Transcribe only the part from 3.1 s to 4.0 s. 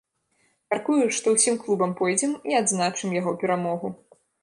яго перамогу.